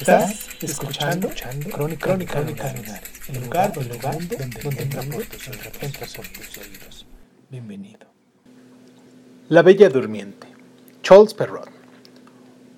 Estás 0.00 0.46
escuchando, 0.62 1.28
Crónica, 1.72 2.06
Crónica, 2.06 2.40
Lunares, 2.40 3.02
el 3.28 3.42
lugar, 3.42 3.72
el 3.76 3.88
lugar 3.88 4.12
donde, 4.16 4.36
donde 4.62 4.82
entra 4.84 5.02
por 5.02 5.24
tus 5.24 5.42
tus 5.42 6.58
oídos. 6.58 7.06
Bienvenido. 7.50 8.06
La 9.48 9.62
Bella 9.62 9.88
Durmiente, 9.88 10.46
Charles 11.02 11.34
Perrault. 11.34 11.70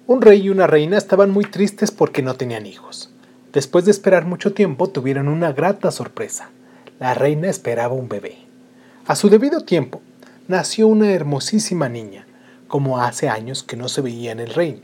Un 0.07 0.23
rey 0.23 0.41
y 0.41 0.49
una 0.49 0.67
reina 0.67 0.97
estaban 0.97 1.31
muy 1.31 1.45
tristes 1.45 1.91
porque 1.91 2.23
no 2.23 2.37
tenían 2.37 2.65
hijos. 2.65 3.11
Después 3.53 3.85
de 3.85 3.91
esperar 3.91 4.25
mucho 4.25 4.55
tiempo, 4.55 4.89
tuvieron 4.89 5.29
una 5.29 5.53
grata 5.53 5.91
sorpresa. 5.91 6.49
La 6.99 7.13
reina 7.13 7.51
esperaba 7.51 7.93
un 7.93 8.09
bebé. 8.09 8.39
A 9.07 9.15
su 9.15 9.29
debido 9.29 9.61
tiempo, 9.61 10.01
nació 10.49 10.87
una 10.87 11.13
hermosísima 11.13 11.91
niña, 11.91 12.27
como 12.67 12.99
hace 12.99 13.29
años 13.29 13.63
que 13.63 13.77
no 13.77 13.91
se 13.91 14.01
veía 14.01 14.33
en 14.33 14.41
el 14.41 14.55
reino. 14.55 14.81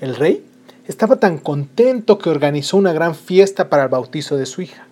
El 0.00 0.14
rey 0.14 0.46
estaba 0.86 1.16
tan 1.16 1.38
contento 1.38 2.18
que 2.18 2.30
organizó 2.30 2.76
una 2.76 2.92
gran 2.92 3.14
fiesta 3.14 3.68
para 3.68 3.84
el 3.84 3.88
bautizo 3.88 4.36
de 4.36 4.46
su 4.46 4.62
hija. 4.62 4.86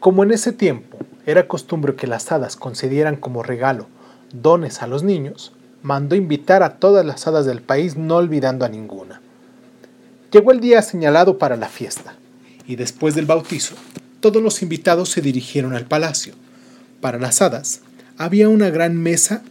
Como 0.00 0.24
en 0.24 0.32
ese 0.32 0.52
tiempo 0.52 0.98
era 1.26 1.48
costumbre 1.48 1.94
que 1.94 2.06
las 2.06 2.30
hadas 2.32 2.56
concedieran 2.56 3.16
como 3.16 3.42
regalo 3.42 3.86
dones 4.32 4.82
a 4.82 4.86
los 4.86 5.02
niños, 5.02 5.52
mandó 5.82 6.16
invitar 6.16 6.62
a 6.62 6.76
todas 6.76 7.04
las 7.06 7.26
hadas 7.26 7.46
del 7.46 7.62
país 7.62 7.96
no 7.96 8.16
olvidando 8.16 8.64
a 8.64 8.68
ninguna. 8.68 9.20
Llegó 10.32 10.52
el 10.52 10.60
día 10.60 10.82
señalado 10.82 11.38
para 11.38 11.56
la 11.56 11.68
fiesta, 11.68 12.14
y 12.66 12.76
después 12.76 13.14
del 13.14 13.26
bautizo, 13.26 13.76
todos 14.20 14.42
los 14.42 14.62
invitados 14.62 15.10
se 15.10 15.20
dirigieron 15.20 15.74
al 15.74 15.86
palacio. 15.86 16.34
Para 17.00 17.18
las 17.18 17.40
hadas 17.40 17.80
había 18.18 18.48
una 18.48 18.70
gran 18.70 18.96
mesa 18.96 19.42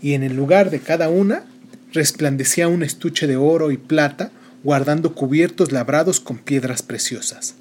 y 0.00 0.14
en 0.14 0.22
el 0.22 0.34
lugar 0.34 0.70
de 0.70 0.80
cada 0.80 1.08
una 1.08 1.44
resplandecía 1.92 2.68
un 2.68 2.82
estuche 2.82 3.26
de 3.26 3.36
oro 3.36 3.70
y 3.70 3.76
plata 3.76 4.30
guardando 4.64 5.14
cubiertos 5.14 5.72
labrados 5.72 6.20
con 6.20 6.38
piedras 6.38 6.82
preciosas. 6.82 7.54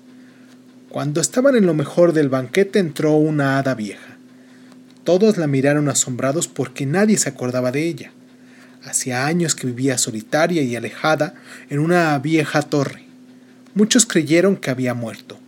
Cuando 0.90 1.22
estaban 1.22 1.56
en 1.56 1.66
lo 1.66 1.74
mejor 1.74 2.14
del 2.14 2.30
banquete 2.30 2.80
entró 2.80 3.14
una 3.14 3.58
hada 3.58 3.76
vieja. 3.76 4.18
Todos 5.04 5.38
la 5.38 5.48
miraron 5.48 5.90
asombrados 5.90 6.48
porque 6.48 6.86
nadie 6.86 7.18
se 7.18 7.30
acordaba 7.30 7.72
de 7.72 7.88
ella. 7.88 8.12
Hacía 8.84 9.26
años 9.26 9.56
que 9.56 9.68
vivía 9.68 9.98
solitaria 9.98 10.62
y 10.62 10.76
alejada 10.76 11.34
en 11.70 11.80
una 11.80 12.18
vieja 12.20 12.62
torre. 12.62 13.04
Muchos 13.74 14.06
creyeron 14.06 14.58
que 14.58 14.70
había 14.70 14.94
muerto. 14.94 15.40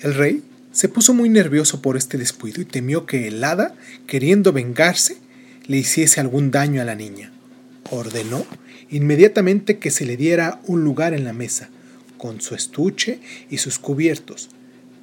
El 0.00 0.14
rey 0.14 0.42
se 0.72 0.88
puso 0.88 1.14
muy 1.14 1.28
nervioso 1.28 1.80
por 1.80 1.96
este 1.96 2.18
descuido 2.18 2.60
y 2.60 2.64
temió 2.64 3.06
que 3.06 3.28
el 3.28 3.42
hada, 3.44 3.74
queriendo 4.06 4.52
vengarse, 4.52 5.16
le 5.66 5.78
hiciese 5.78 6.20
algún 6.20 6.50
daño 6.50 6.82
a 6.82 6.84
la 6.84 6.94
niña. 6.94 7.32
Ordenó 7.94 8.46
inmediatamente 8.88 9.78
que 9.78 9.90
se 9.90 10.06
le 10.06 10.16
diera 10.16 10.62
un 10.66 10.82
lugar 10.82 11.12
en 11.12 11.24
la 11.24 11.34
mesa, 11.34 11.68
con 12.16 12.40
su 12.40 12.54
estuche 12.54 13.20
y 13.50 13.58
sus 13.58 13.78
cubiertos, 13.78 14.48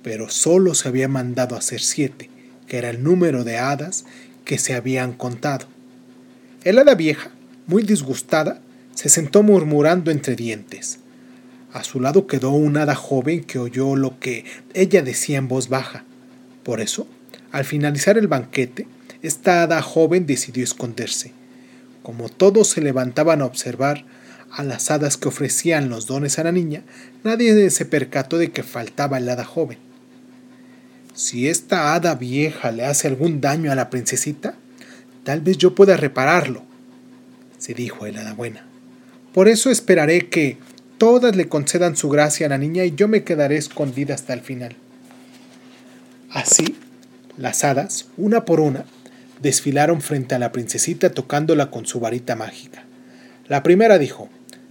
pero 0.01 0.31
solo 0.31 0.73
se 0.73 0.87
había 0.87 1.07
mandado 1.07 1.55
hacer 1.55 1.81
siete, 1.81 2.31
que 2.65 2.77
era 2.77 2.89
el 2.89 3.03
número 3.03 3.43
de 3.43 3.59
hadas 3.59 4.05
que 4.43 4.57
se 4.57 4.73
habían 4.73 5.13
contado. 5.13 5.67
El 6.63 6.79
hada 6.79 6.95
vieja, 6.95 7.29
muy 7.67 7.83
disgustada, 7.83 8.59
se 8.95 9.09
sentó 9.09 9.43
murmurando 9.43 10.09
entre 10.09 10.35
dientes. 10.35 10.97
A 11.71 11.83
su 11.83 11.99
lado 11.99 12.25
quedó 12.25 12.49
un 12.49 12.75
hada 12.75 12.95
joven 12.95 13.43
que 13.43 13.59
oyó 13.59 13.95
lo 13.95 14.17
que 14.19 14.45
ella 14.73 15.03
decía 15.03 15.37
en 15.37 15.47
voz 15.47 15.69
baja. 15.69 16.05
Por 16.63 16.81
eso, 16.81 17.05
al 17.51 17.65
finalizar 17.65 18.17
el 18.17 18.27
banquete, 18.27 18.87
esta 19.21 19.61
hada 19.61 19.79
joven 19.83 20.25
decidió 20.25 20.63
esconderse. 20.63 21.37
Como 22.03 22.29
todos 22.29 22.69
se 22.69 22.81
levantaban 22.81 23.41
a 23.41 23.45
observar 23.45 24.05
a 24.51 24.63
las 24.63 24.89
hadas 24.89 25.17
que 25.17 25.27
ofrecían 25.27 25.89
los 25.89 26.07
dones 26.07 26.39
a 26.39 26.43
la 26.43 26.51
niña, 26.51 26.83
nadie 27.23 27.69
se 27.69 27.85
percató 27.85 28.37
de 28.37 28.51
que 28.51 28.63
faltaba 28.63 29.17
el 29.17 29.29
hada 29.29 29.45
joven. 29.45 29.77
Si 31.13 31.47
esta 31.47 31.93
hada 31.93 32.15
vieja 32.15 32.71
le 32.71 32.85
hace 32.85 33.07
algún 33.07 33.41
daño 33.41 33.71
a 33.71 33.75
la 33.75 33.89
princesita, 33.89 34.55
tal 35.23 35.41
vez 35.41 35.57
yo 35.57 35.75
pueda 35.75 35.97
repararlo, 35.97 36.63
se 37.57 37.73
dijo 37.73 38.05
el 38.05 38.17
hada 38.17 38.33
buena. 38.33 38.65
Por 39.33 39.47
eso 39.47 39.69
esperaré 39.69 40.29
que 40.29 40.57
todas 40.97 41.35
le 41.35 41.47
concedan 41.47 41.95
su 41.95 42.09
gracia 42.09 42.47
a 42.47 42.49
la 42.49 42.57
niña 42.57 42.85
y 42.85 42.95
yo 42.95 43.07
me 43.07 43.23
quedaré 43.23 43.57
escondida 43.57 44.15
hasta 44.15 44.33
el 44.33 44.41
final. 44.41 44.75
Así, 46.31 46.77
las 47.37 47.63
hadas, 47.63 48.07
una 48.17 48.45
por 48.45 48.59
una, 48.59 48.85
desfilaron 49.41 50.01
frente 50.01 50.35
a 50.35 50.39
la 50.39 50.51
princesita 50.51 51.11
tocándola 51.11 51.71
con 51.71 51.85
su 51.85 51.99
varita 51.99 52.35
mágica. 52.35 52.83
La 53.47 53.63
primera 53.63 53.97
dijo, 53.97 54.29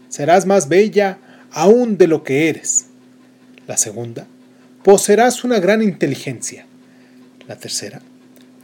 serás 0.09 0.47
más 0.47 0.69
bella 0.69 1.19
aún 1.51 1.99
de 1.99 2.07
lo 2.07 2.23
que 2.23 2.49
eres. 2.49 2.87
La 3.67 3.77
segunda, 3.77 4.27
poseerás 4.83 5.45
una 5.45 5.59
gran 5.61 5.83
inteligencia. 5.83 6.67
La 7.47 7.57
tercera, 7.57 8.01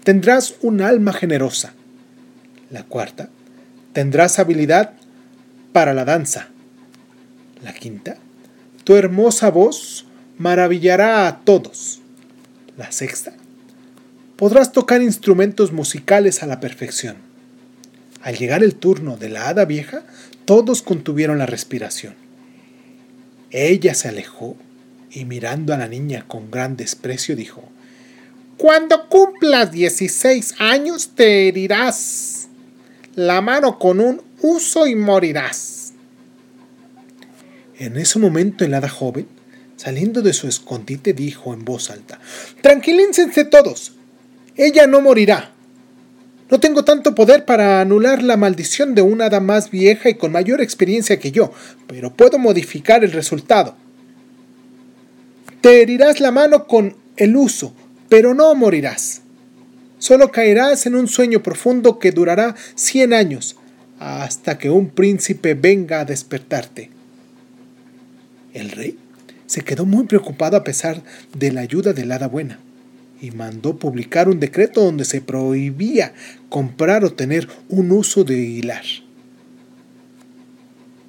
tendrás 0.03 0.55
un 0.63 0.81
alma 0.81 1.13
generosa. 1.13 1.75
La 2.71 2.85
cuarta, 2.85 3.29
tendrás 3.93 4.39
habilidad 4.39 4.93
para 5.73 5.95
la 5.95 6.05
danza. 6.05 6.49
La 7.63 7.73
quinta, 7.73 8.17
tu 8.85 8.97
hermosa 8.97 9.51
voz 9.51 10.07
maravillará 10.39 11.27
a 11.27 11.41
todos. 11.41 12.01
La 12.77 12.93
sexta, 12.93 13.33
podrás 14.45 14.73
tocar 14.73 15.01
instrumentos 15.01 15.73
musicales 15.73 16.43
a 16.43 16.47
la 16.47 16.61
perfección. 16.61 17.17
Al 18.21 18.37
llegar 18.37 18.63
el 18.63 18.75
turno 18.75 19.17
de 19.17 19.31
la 19.31 19.49
hada 19.49 19.65
vieja, 19.65 20.03
todos 20.45 20.83
contuvieron 20.83 21.39
la 21.39 21.47
respiración. 21.47 22.15
Ella 23.51 23.95
se 23.95 24.09
alejó 24.09 24.55
y 25.11 25.25
mirando 25.25 25.73
a 25.73 25.79
la 25.79 25.89
niña 25.89 26.27
con 26.29 26.51
gran 26.51 26.77
desprecio 26.77 27.37
dijo, 27.37 27.63
Cuando 28.59 29.09
cumplas 29.09 29.73
16 29.73 30.57
años 30.59 31.13
te 31.15 31.49
herirás 31.49 32.49
la 33.15 33.41
mano 33.41 33.79
con 33.79 33.99
un 33.99 34.21
uso 34.43 34.87
y 34.87 34.95
morirás. 34.95 35.95
En 37.79 37.97
ese 37.97 38.19
momento 38.19 38.63
el 38.67 38.75
hada 38.75 38.91
joven, 38.91 39.27
saliendo 39.77 40.21
de 40.21 40.35
su 40.35 40.49
escondite, 40.49 41.15
dijo 41.15 41.55
en 41.55 41.65
voz 41.65 41.89
alta, 41.89 42.21
Tranquilícense 42.61 43.47
todos, 43.47 43.95
ella 44.57 44.87
no 44.87 45.01
morirá. 45.01 45.51
No 46.51 46.61
tengo 46.61 46.85
tanto 46.85 47.15
poder 47.15 47.45
para 47.45 47.81
anular 47.81 48.23
la 48.23 48.37
maldición 48.37 48.95
de 48.95 49.03
una 49.03 49.27
hada 49.27 49.41
más 49.41 49.71
vieja 49.71 50.11
y 50.11 50.15
con 50.15 50.31
mayor 50.31 50.61
experiencia 50.61 51.19
que 51.19 51.33
yo, 51.33 51.53
pero 51.87 52.15
puedo 52.15 52.39
modificar 52.39 53.03
el 53.03 53.13
resultado. 53.13 53.77
Te 55.61 55.83
herirás 55.83 56.21
la 56.21 56.31
mano 56.31 56.67
con 56.67 56.97
el 57.17 57.37
uso, 57.37 57.75
pero 58.09 58.35
no 58.35 58.55
morirás. 58.55 59.23
Solo 59.99 60.31
caerás 60.31 60.87
en 60.87 60.95
un 60.95 61.09
sueño 61.09 61.43
profundo 61.43 61.99
que 61.99 62.13
durará 62.13 62.55
cien 62.75 63.15
años, 63.15 63.57
hasta 63.99 64.59
que 64.59 64.69
un 64.69 64.91
príncipe 64.91 65.55
venga 65.55 66.01
a 66.01 66.05
despertarte. 66.05 66.91
El 68.53 68.71
rey 68.71 68.99
se 69.47 69.63
quedó 69.63 69.87
muy 69.87 70.05
preocupado 70.05 70.57
a 70.57 70.65
pesar 70.65 71.03
de 71.37 71.51
la 71.51 71.63
ayuda 71.63 71.95
del 71.95 72.13
hada 72.13 72.29
buena 72.29 72.61
y 73.25 73.31
mandó 73.31 73.79
publicar 73.79 74.29
un 74.29 74.39
decreto 74.39 74.83
donde 74.83 75.07
se 75.07 75.23
prohibía 75.23 76.13
comprar 76.51 77.05
o 77.05 77.15
tener 77.15 77.49
un 77.71 77.91
uso 77.91 78.23
de 78.23 78.37
hilar. 78.37 78.85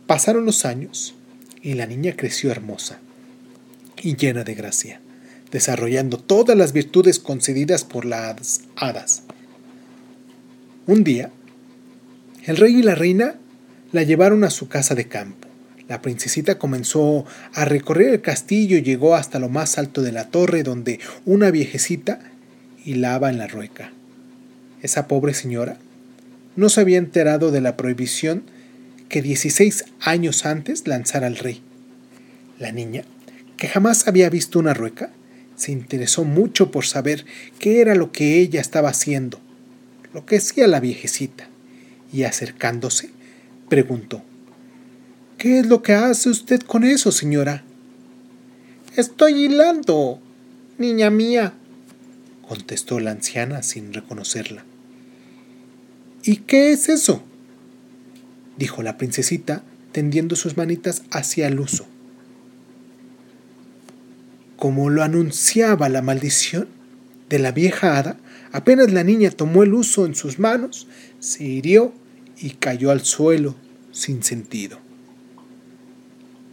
Pasaron 0.07 0.45
los 0.45 0.63
años 0.63 1.13
y 1.61 1.73
la 1.73 1.85
niña 1.87 2.15
creció 2.15 2.51
hermosa 2.51 2.99
y 4.01 4.15
llena 4.15 4.45
de 4.45 4.55
gracia, 4.55 5.01
desarrollando 5.51 6.17
todas 6.17 6.57
las 6.57 6.71
virtudes 6.71 7.19
concedidas 7.19 7.83
por 7.83 8.05
las 8.05 8.61
hadas. 8.77 9.23
Un 10.87 11.03
día, 11.03 11.31
el 12.45 12.55
rey 12.55 12.77
y 12.77 12.81
la 12.81 12.95
reina 12.95 13.35
la 13.91 14.03
llevaron 14.03 14.45
a 14.45 14.51
su 14.51 14.69
casa 14.69 14.95
de 14.95 15.09
campo. 15.09 15.44
La 15.87 16.01
princesita 16.01 16.57
comenzó 16.57 17.25
a 17.53 17.65
recorrer 17.65 18.13
el 18.13 18.21
castillo 18.21 18.77
y 18.77 18.81
llegó 18.81 19.15
hasta 19.15 19.39
lo 19.39 19.49
más 19.49 19.77
alto 19.77 20.01
de 20.01 20.11
la 20.11 20.29
torre 20.29 20.63
donde 20.63 20.99
una 21.25 21.51
viejecita 21.51 22.19
hilaba 22.83 23.29
en 23.29 23.37
la 23.37 23.47
rueca. 23.47 23.91
Esa 24.81 25.07
pobre 25.07 25.33
señora 25.33 25.77
no 26.55 26.69
se 26.69 26.81
había 26.81 26.97
enterado 26.97 27.51
de 27.51 27.61
la 27.61 27.77
prohibición 27.77 28.43
que 29.09 29.21
16 29.21 29.85
años 29.99 30.45
antes 30.45 30.87
lanzara 30.87 31.27
el 31.27 31.37
rey. 31.37 31.61
La 32.59 32.71
niña, 32.71 33.03
que 33.57 33.67
jamás 33.67 34.07
había 34.07 34.29
visto 34.29 34.57
una 34.57 34.73
rueca, 34.73 35.11
se 35.55 35.71
interesó 35.71 36.23
mucho 36.23 36.71
por 36.71 36.85
saber 36.85 37.25
qué 37.59 37.81
era 37.81 37.95
lo 37.95 38.11
que 38.11 38.39
ella 38.39 38.59
estaba 38.59 38.89
haciendo, 38.89 39.39
lo 40.13 40.25
que 40.25 40.37
hacía 40.37 40.67
la 40.67 40.79
viejecita, 40.79 41.47
y 42.11 42.23
acercándose, 42.23 43.09
preguntó, 43.69 44.23
¿Qué 45.37 45.59
es 45.59 45.67
lo 45.67 45.81
que 45.81 45.93
hace 45.93 46.29
usted 46.29 46.61
con 46.61 46.83
eso, 46.83 47.11
señora? 47.11 47.63
Estoy 48.95 49.45
hilando, 49.45 50.19
niña 50.77 51.09
mía, 51.09 51.53
contestó 52.47 53.01
la 53.01 53.11
anciana 53.11 53.61
sin 53.61 53.93
reconocerla. 53.93 54.63
¿Y 56.23 56.37
qué 56.37 56.71
es 56.71 56.87
eso? 56.87 57.21
dijo 58.57 58.81
la 58.81 58.97
princesita, 58.97 59.63
tendiendo 59.91 60.37
sus 60.37 60.55
manitas 60.55 61.03
hacia 61.11 61.47
el 61.47 61.59
uso. 61.59 61.85
Como 64.55 64.89
lo 64.89 65.03
anunciaba 65.03 65.89
la 65.89 66.01
maldición 66.01 66.69
de 67.29 67.39
la 67.39 67.51
vieja 67.51 67.97
hada, 67.97 68.17
apenas 68.53 68.93
la 68.93 69.03
niña 69.03 69.31
tomó 69.31 69.63
el 69.63 69.73
uso 69.73 70.05
en 70.05 70.15
sus 70.15 70.39
manos, 70.39 70.87
se 71.19 71.43
hirió 71.43 71.93
y 72.37 72.51
cayó 72.51 72.91
al 72.91 73.01
suelo 73.01 73.55
sin 73.91 74.23
sentido. 74.23 74.79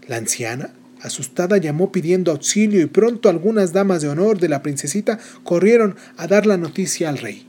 La 0.08 0.16
anciana, 0.16 0.70
asustada, 1.00 1.58
llamó 1.58 1.92
pidiendo 1.92 2.32
auxilio 2.32 2.80
y 2.80 2.86
pronto 2.86 3.28
algunas 3.28 3.72
damas 3.72 4.02
de 4.02 4.08
honor 4.08 4.38
de 4.38 4.48
la 4.48 4.62
princesita 4.62 5.18
corrieron 5.44 5.96
a 6.16 6.26
dar 6.26 6.46
la 6.46 6.56
noticia 6.56 7.08
al 7.08 7.18
rey. 7.18 7.46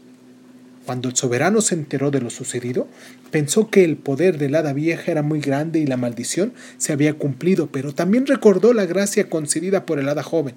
Cuando 0.85 1.07
el 1.07 1.15
soberano 1.15 1.61
se 1.61 1.75
enteró 1.75 2.11
de 2.11 2.19
lo 2.19 2.29
sucedido, 2.29 2.87
pensó 3.31 3.69
que 3.69 3.85
el 3.85 3.95
poder 3.95 4.37
del 4.37 4.55
hada 4.55 4.73
vieja 4.73 5.11
era 5.11 5.21
muy 5.21 5.39
grande 5.39 5.79
y 5.79 5.85
la 5.85 5.97
maldición 5.97 6.53
se 6.77 6.91
había 6.91 7.13
cumplido, 7.13 7.67
pero 7.67 7.93
también 7.93 8.25
recordó 8.25 8.73
la 8.73 8.85
gracia 8.85 9.29
concedida 9.29 9.85
por 9.85 9.99
el 9.99 10.09
hada 10.09 10.23
joven. 10.23 10.55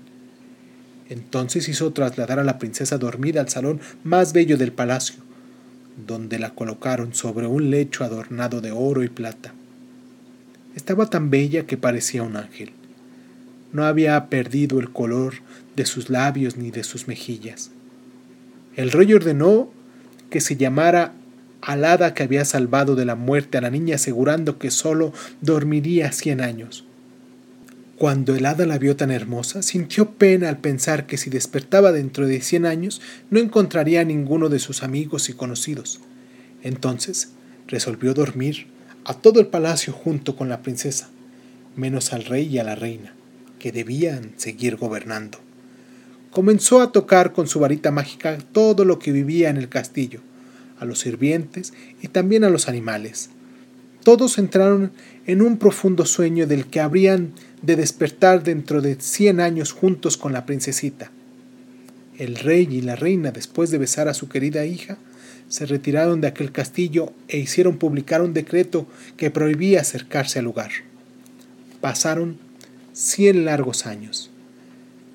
Entonces 1.09 1.69
hizo 1.69 1.93
trasladar 1.93 2.41
a 2.41 2.45
la 2.45 2.59
princesa 2.59 2.99
dormida 2.99 3.41
al 3.41 3.49
salón 3.49 3.81
más 4.03 4.33
bello 4.33 4.57
del 4.57 4.73
palacio, 4.73 5.23
donde 6.07 6.41
la 6.41 6.51
colocaron 6.51 7.15
sobre 7.15 7.47
un 7.47 7.71
lecho 7.71 8.03
adornado 8.03 8.61
de 8.61 8.73
oro 8.73 9.05
y 9.05 9.09
plata. 9.09 9.55
Estaba 10.77 11.09
tan 11.09 11.31
bella 11.31 11.67
que 11.67 11.79
parecía 11.79 12.23
un 12.23 12.37
ángel. 12.37 12.71
No 13.73 13.87
había 13.87 14.27
perdido 14.27 14.79
el 14.79 14.91
color 14.93 15.35
de 15.75 15.87
sus 15.87 16.11
labios 16.11 16.59
ni 16.59 16.71
de 16.71 16.85
sus 16.85 17.09
mejillas. 17.09 17.71
El 18.77 18.93
rey 18.93 19.15
ordenó 19.15 19.71
que 20.29 20.43
se 20.43 20.57
llamara 20.57 21.15
al 21.63 21.85
hada 21.87 22.13
que 22.13 22.23
había 22.23 22.45
salvado 22.45 22.95
de 22.95 23.07
la 23.07 23.15
muerte 23.15 23.57
a 23.57 23.63
la 23.63 23.71
niña 23.71 23.95
asegurando 23.95 24.59
que 24.59 24.71
sólo 24.71 25.15
dormiría 25.41 26.13
cien 26.13 26.43
años. 26.43 26.85
Cuando 27.97 28.35
el 28.35 28.45
hada 28.45 28.67
la 28.67 28.79
vio 28.79 28.97
tan 28.97 29.11
hermosa, 29.11 29.63
sintió 29.63 30.11
pena 30.11 30.51
al 30.51 30.59
pensar 30.59 31.07
que 31.07 31.17
si 31.17 31.31
despertaba 31.31 31.91
dentro 31.91 32.27
de 32.27 32.43
cien 32.43 32.67
años 32.67 33.01
no 33.31 33.41
encontraría 33.41 34.03
a 34.03 34.05
ninguno 34.05 34.51
de 34.51 34.59
sus 34.59 34.83
amigos 34.83 35.31
y 35.31 35.33
conocidos. 35.33 36.01
Entonces 36.63 37.31
resolvió 37.67 38.13
dormir 38.13 38.67
a 39.07 39.15
todo 39.15 39.41
el 39.41 39.47
palacio 39.47 39.95
junto 39.95 40.37
con 40.37 40.51
la 40.51 40.61
princesa, 40.61 41.09
menos 41.77 42.13
al 42.13 42.25
rey 42.25 42.47
y 42.47 42.59
a 42.59 42.65
la 42.65 42.75
reina, 42.75 43.15
que 43.59 43.73
debían 43.73 44.33
seguir 44.37 44.77
gobernando 44.77 45.39
comenzó 46.37 46.83
a 46.83 46.93
tocar 46.93 47.33
con 47.33 47.49
su 47.49 47.61
varita 47.61 47.91
mágica 47.91 48.37
todo 48.53 48.85
lo 48.85 48.99
que 48.99 49.11
vivía 49.11 49.49
en 49.49 49.57
el 49.57 49.71
castillo, 49.71 50.21
a 50.79 50.85
los 50.85 50.99
sirvientes 50.99 51.73
y 52.03 52.09
también 52.09 52.45
a 52.45 52.51
los 52.51 52.69
animales. 52.69 53.31
Todos 54.05 54.37
entraron 54.37 54.93
en 55.27 55.41
un 55.41 55.57
profundo 55.57 56.05
sueño 56.05 56.47
del 56.47 56.67
que 56.67 56.81
habrían 56.81 57.33
de 57.63 57.77
despertar 57.77 58.43
dentro 58.43 58.83
de 58.83 58.97
cien 59.01 59.41
años 59.41 59.73
juntos 59.73 60.19
con 60.19 60.35
la 60.35 60.45
princesita. 60.45 61.11
El 62.19 62.37
rey 62.37 62.69
y 62.71 62.83
la 62.83 62.97
reina, 62.97 63.31
después 63.31 63.71
de 63.71 63.79
besar 63.79 64.07
a 64.07 64.13
su 64.13 64.29
querida 64.29 64.67
hija, 64.67 64.99
se 65.49 65.67
retiraron 65.67 66.21
de 66.21 66.29
aquel 66.29 66.53
castillo 66.53 67.13
e 67.29 67.39
hicieron 67.39 67.79
publicar 67.79 68.23
un 68.23 68.35
decreto 68.35 68.87
que 69.17 69.31
prohibía 69.31 69.81
acercarse 69.81 70.39
al 70.39 70.45
lugar. 70.45 70.71
Pasaron 71.81 72.39
cien 72.93 73.45
largos 73.45 73.87
años. 73.87 74.31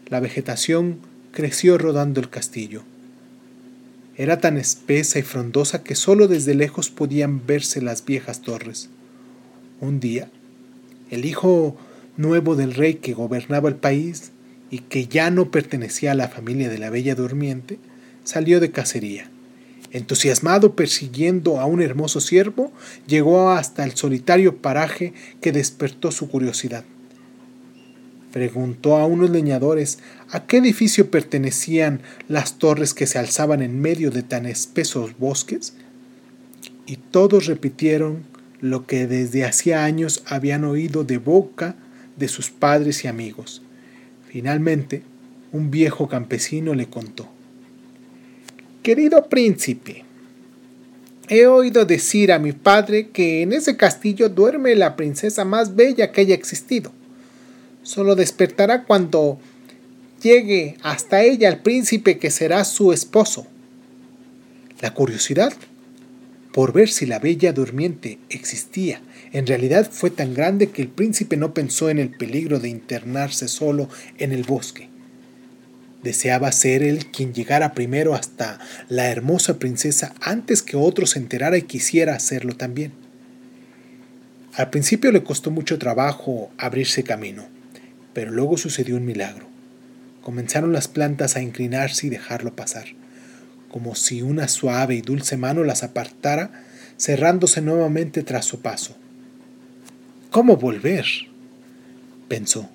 La 0.07 0.19
vegetación 0.19 1.00
creció 1.31 1.78
rodando 1.78 2.22
el 2.22 2.30
castillo. 2.30 2.83
Era 4.16 4.39
tan 4.39 4.57
espesa 4.57 5.19
y 5.19 5.24
frondosa 5.24 5.83
que 5.83 5.95
sólo 5.95 6.28
desde 6.28 6.54
lejos 6.54 6.89
podían 6.89 7.45
verse 7.45 7.81
las 7.81 8.06
viejas 8.06 8.42
torres. 8.42 8.89
Un 9.80 10.00
día, 10.00 10.30
el 11.10 11.25
hijo 11.25 11.75
nuevo 12.18 12.56
del 12.56 12.74
rey 12.74 12.95
que 12.95 13.13
gobernaba 13.13 13.69
el 13.69 13.75
país 13.75 14.31
y 14.69 14.80
que 14.80 15.07
ya 15.07 15.31
no 15.31 15.50
pertenecía 15.50 16.12
a 16.12 16.16
la 16.16 16.27
familia 16.27 16.69
de 16.69 16.77
la 16.77 16.89
Bella 16.89 17.16
Durmiente, 17.16 17.80
salió 18.24 18.60
de 18.60 18.72
cacería. 18.72 19.30
Entusiasmado 19.92 20.76
persiguiendo 20.76 21.60
a 21.60 21.66
un 21.66 21.82
hermoso 21.82 22.22
ciervo, 22.22 22.72
llegó 23.08 23.52
hasta 23.52 23.84
el 23.84 23.96
solitario 23.96 24.58
paraje 24.58 25.14
que 25.42 25.52
despertó 25.52 26.12
su 26.12 26.30
curiosidad. 26.30 26.86
Preguntó 28.32 28.96
a 28.98 29.06
unos 29.06 29.30
leñadores 29.30 30.00
a 30.30 30.46
qué 30.46 30.58
edificio 30.58 31.12
pertenecían 31.12 32.02
las 32.30 32.58
torres 32.58 32.94
que 32.94 33.06
se 33.06 33.20
alzaban 33.20 33.62
en 33.62 33.82
medio 33.82 34.12
de 34.12 34.24
tan 34.24 34.46
espesos 34.46 35.18
bosques, 35.18 35.74
y 36.86 36.96
todos 36.96 37.46
repitieron 37.46 38.24
lo 38.62 38.86
que 38.86 39.08
desde 39.08 39.44
hacía 39.44 39.84
años 39.84 40.24
habían 40.26 40.64
oído 40.64 41.04
de 41.04 41.18
boca 41.18 41.76
de 42.16 42.30
sus 42.30 42.50
padres 42.50 43.04
y 43.04 43.08
amigos. 43.08 43.62
Finalmente, 44.30 45.04
un 45.52 45.72
viejo 45.72 46.08
campesino 46.08 46.74
le 46.74 46.88
contó. 46.88 47.28
Querido 48.83 49.30
príncipe, 49.30 50.04
he 51.30 51.45
oído 51.45 51.86
decir 51.86 52.31
a 52.31 52.39
mi 52.39 52.51
padre 52.51 53.10
que 53.10 53.44
en 53.44 53.54
ese 53.54 53.78
castillo 53.78 54.28
duerme 54.28 54.75
la 54.75 54.95
princesa 54.95 55.45
más 55.45 55.75
bella 55.75 56.12
que 56.12 56.22
haya 56.22 56.33
existido 56.33 56.92
solo 57.83 58.16
despertará 58.16 58.83
cuando 58.83 59.39
llegue 60.22 60.78
hasta 60.81 61.24
ella 61.24 61.50
el 61.50 61.60
príncipe 61.60 62.18
que 62.18 62.31
será 62.31 62.63
su 62.63 62.92
esposo. 62.94 63.48
La 64.81 64.94
curiosidad 64.94 65.54
por 66.51 66.74
ver 66.74 66.89
si 66.89 67.06
la 67.06 67.19
bella 67.19 67.54
durmiente 67.54 68.18
existía 68.30 69.01
en 69.31 69.48
realidad 69.48 69.89
fue 69.89 70.10
tan 70.10 70.34
grande 70.34 70.70
que 70.70 70.82
el 70.82 70.89
príncipe 70.89 71.38
no 71.38 71.53
pensó 71.53 71.89
en 71.89 72.00
el 72.00 72.10
peligro 72.10 72.60
de 72.60 72.70
internarse 72.70 73.48
solo 73.48 73.89
en 74.17 74.32
el 74.32 74.44
bosque. 74.44 74.90
Deseaba 76.03 76.51
ser 76.51 76.84
él 76.84 77.08
quien 77.08 77.34
llegara 77.34 77.74
primero 77.74 78.15
hasta 78.15 78.60
la 78.89 79.10
hermosa 79.10 79.60
princesa 79.60 80.13
antes 80.22 80.62
que 80.62 80.77
otro 80.77 81.05
se 81.05 81.20
enterara 81.20 81.58
y 81.58 81.63
quisiera 81.63 82.15
hacerlo 82.15 82.55
también. 82.55 82.91
Al 84.53 84.70
principio 84.70 85.12
le 85.12 85.24
costó 85.24 85.51
mucho 85.51 85.77
trabajo 85.77 86.51
abrirse 86.58 87.03
camino 87.03 87.48
pero 88.13 88.31
luego 88.31 88.58
sucedió 88.58 88.98
un 88.98 89.05
milagro. 89.05 89.48
Comenzaron 90.22 90.74
las 90.74 90.88
plantas 90.88 91.36
a 91.36 91.41
inclinarse 91.41 92.08
y 92.08 92.10
dejarlo 92.10 92.55
pasar, 92.55 92.86
como 93.70 93.96
si 93.96 94.22
una 94.22 94.48
suave 94.48 94.96
y 94.96 95.01
dulce 95.01 95.38
mano 95.38 95.63
las 95.63 95.84
apartara, 95.84 96.51
cerrándose 96.98 97.62
nuevamente 97.62 98.22
tras 98.24 98.46
su 98.46 98.62
paso. 98.62 98.96
¿Cómo 100.29 100.58
volver? 100.58 101.05
pensó. 102.27 102.70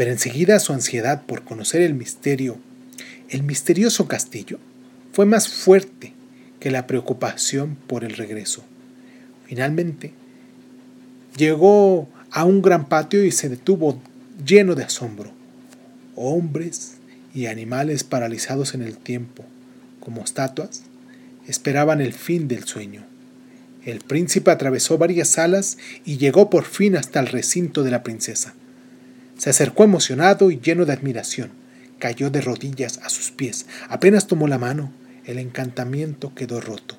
Pero 0.00 0.12
enseguida 0.12 0.58
su 0.60 0.72
ansiedad 0.72 1.24
por 1.26 1.44
conocer 1.44 1.82
el 1.82 1.92
misterio, 1.92 2.56
el 3.28 3.42
misterioso 3.42 4.08
castillo, 4.08 4.58
fue 5.12 5.26
más 5.26 5.50
fuerte 5.50 6.14
que 6.58 6.70
la 6.70 6.86
preocupación 6.86 7.76
por 7.86 8.02
el 8.02 8.16
regreso. 8.16 8.64
Finalmente, 9.44 10.14
llegó 11.36 12.08
a 12.30 12.46
un 12.46 12.62
gran 12.62 12.88
patio 12.88 13.22
y 13.26 13.30
se 13.30 13.50
detuvo 13.50 14.00
lleno 14.42 14.74
de 14.74 14.84
asombro. 14.84 15.32
Hombres 16.16 16.94
y 17.34 17.44
animales 17.44 18.02
paralizados 18.02 18.72
en 18.72 18.80
el 18.80 18.96
tiempo, 18.96 19.44
como 20.00 20.24
estatuas, 20.24 20.80
esperaban 21.46 22.00
el 22.00 22.14
fin 22.14 22.48
del 22.48 22.64
sueño. 22.64 23.04
El 23.84 24.00
príncipe 24.00 24.50
atravesó 24.50 24.96
varias 24.96 25.28
salas 25.28 25.76
y 26.06 26.16
llegó 26.16 26.48
por 26.48 26.64
fin 26.64 26.96
hasta 26.96 27.20
el 27.20 27.26
recinto 27.26 27.82
de 27.82 27.90
la 27.90 28.02
princesa. 28.02 28.54
Se 29.40 29.48
acercó 29.48 29.84
emocionado 29.84 30.50
y 30.50 30.60
lleno 30.60 30.84
de 30.84 30.92
admiración. 30.92 31.48
Cayó 31.98 32.28
de 32.28 32.42
rodillas 32.42 32.98
a 33.02 33.08
sus 33.08 33.30
pies. 33.30 33.64
Apenas 33.88 34.26
tomó 34.26 34.46
la 34.48 34.58
mano, 34.58 34.92
el 35.24 35.38
encantamiento 35.38 36.34
quedó 36.34 36.60
roto. 36.60 36.98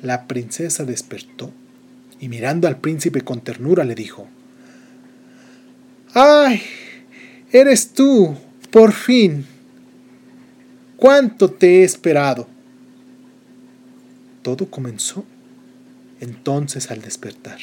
La 0.00 0.26
princesa 0.26 0.86
despertó 0.86 1.52
y 2.18 2.30
mirando 2.30 2.68
al 2.68 2.78
príncipe 2.78 3.20
con 3.20 3.42
ternura 3.42 3.84
le 3.84 3.94
dijo, 3.94 4.26
¡Ay! 6.14 6.62
Eres 7.52 7.92
tú, 7.92 8.34
por 8.70 8.94
fin. 8.94 9.44
¿Cuánto 10.96 11.50
te 11.50 11.80
he 11.80 11.84
esperado? 11.84 12.48
todo 14.42 14.70
comenzó 14.70 15.26
entonces 16.20 16.90
al 16.90 17.02
despertar. 17.02 17.58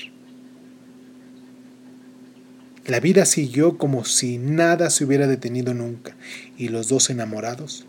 La 2.86 3.00
vida 3.00 3.25
siguió 3.25 3.80
como 3.80 4.06
si 4.06 4.38
nada 4.38 4.92
se 4.92 5.06
hubiera 5.06 5.25
detenido 5.25 5.74
nunca, 5.74 6.15
y 6.56 6.68
los 6.68 6.88
dos 6.88 7.10
enamorados, 7.10 7.88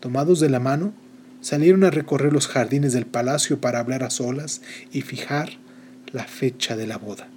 tomados 0.00 0.38
de 0.38 0.50
la 0.50 0.60
mano, 0.60 0.92
salieron 1.40 1.82
a 1.84 1.90
recorrer 1.90 2.30
los 2.30 2.46
jardines 2.46 2.92
del 2.92 3.06
palacio 3.06 3.58
para 3.58 3.78
hablar 3.78 4.02
a 4.02 4.10
solas 4.10 4.60
y 4.92 5.00
fijar 5.00 5.52
la 6.12 6.24
fecha 6.24 6.76
de 6.76 6.86
la 6.86 6.98
boda. 6.98 7.28